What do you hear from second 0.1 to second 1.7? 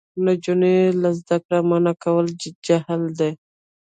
نجونې له زده کړې